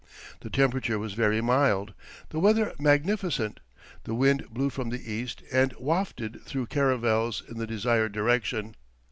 The 0.39 0.49
temperature 0.49 0.97
was 0.97 1.13
very 1.13 1.41
mild, 1.41 1.93
the 2.29 2.39
weather 2.39 2.73
magnificent; 2.79 3.59
the 4.05 4.15
wind 4.15 4.47
blew 4.49 4.71
from 4.71 4.89
the 4.89 5.11
east 5.13 5.43
and 5.53 5.73
wafted 5.73 6.39
the 6.51 6.65
caravels 6.65 7.43
in 7.47 7.59
the 7.59 7.67
desired 7.67 8.11
direction. 8.11 8.75